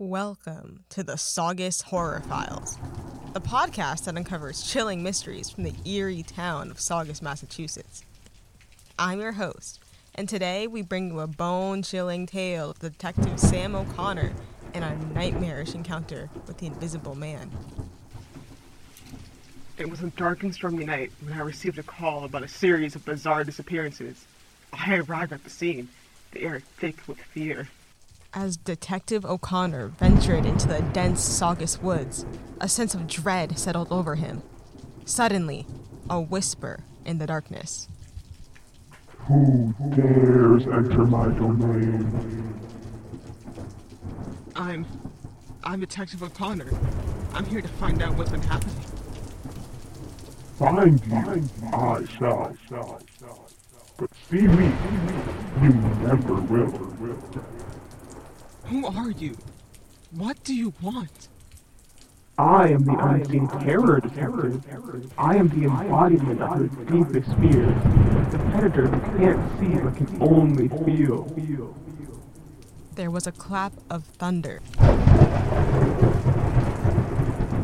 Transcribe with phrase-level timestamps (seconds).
[0.00, 2.78] Welcome to the Saugus Horror Files,
[3.34, 8.04] the podcast that uncovers chilling mysteries from the eerie town of Saugus, Massachusetts.
[8.96, 9.80] I'm your host,
[10.14, 14.34] and today we bring you a bone chilling tale of Detective Sam O'Connor
[14.72, 17.50] and a nightmarish encounter with the Invisible Man.
[19.78, 22.94] It was a dark and stormy night when I received a call about a series
[22.94, 24.24] of bizarre disappearances.
[24.72, 25.88] I arrived at the scene,
[26.30, 27.66] the air thick with fear.
[28.34, 32.26] As Detective O'Connor ventured into the dense Saugus woods,
[32.60, 34.42] a sense of dread settled over him.
[35.06, 35.66] Suddenly,
[36.10, 37.88] a whisper in the darkness.
[39.26, 42.60] Who dares enter my domain?
[44.54, 44.84] I'm.
[45.64, 46.70] I'm Detective O'Connor.
[47.32, 48.76] I'm here to find out what's been happening.
[50.58, 52.54] Find you, I shall.
[53.96, 54.70] But see me,
[55.62, 55.72] you
[56.02, 57.57] never will.
[58.68, 59.34] Who are you?
[60.10, 61.28] What do you want?
[62.36, 64.62] I am the unseen terror detective.
[65.16, 67.74] I am the embodiment of your deepest fears.
[68.30, 71.74] The predator who can't see but can only feel.
[72.94, 74.60] There was a clap of thunder.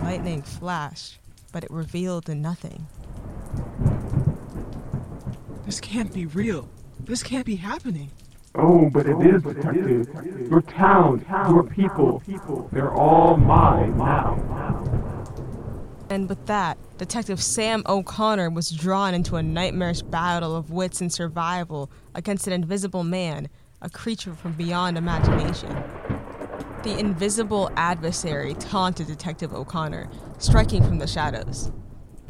[0.02, 1.18] Lightning flashed,
[1.52, 2.86] but it revealed nothing.
[5.66, 6.70] This can't be real.
[6.98, 8.10] This can't be happening.
[8.56, 10.08] Oh, but it is, detective.
[10.48, 12.22] Your town, your people,
[12.72, 14.38] they're all mine now.
[16.08, 21.12] And with that, Detective Sam O'Connor was drawn into a nightmarish battle of wits and
[21.12, 23.48] survival against an invisible man,
[23.82, 25.76] a creature from beyond imagination.
[26.84, 30.08] The invisible adversary taunted Detective O'Connor,
[30.38, 31.72] striking from the shadows.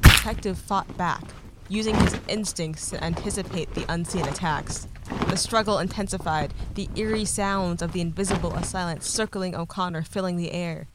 [0.00, 1.24] Detective fought back,
[1.68, 4.88] using his instincts to anticipate the unseen attacks.
[5.28, 10.86] The struggle intensified, the eerie sounds of the invisible assailant circling O'Connor filling the air.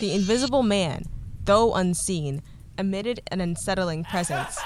[0.00, 1.04] The invisible man,
[1.44, 2.42] though unseen,
[2.78, 4.58] emitted an unsettling presence.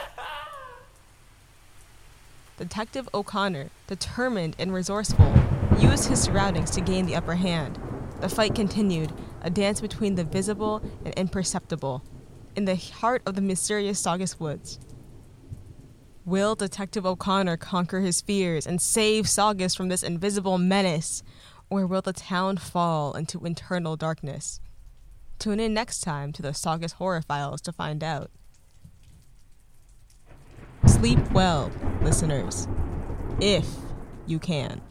[2.59, 5.34] Detective O'Connor, determined and resourceful,
[5.78, 7.78] used his surroundings to gain the upper hand.
[8.21, 9.12] The fight continued,
[9.43, 12.03] a dance between the visible and imperceptible,
[12.56, 14.81] in the heart of the mysterious Saugus Woods.
[16.28, 21.22] Will Detective O'Connor conquer his fears and save Saugus from this invisible menace?
[21.71, 24.61] Or will the town fall into eternal darkness?
[25.39, 28.31] Tune in next time to the Saugus Horror Files to find out.
[30.84, 31.72] Sleep well,
[32.03, 32.69] listeners,
[33.41, 33.66] if
[34.27, 34.83] you can.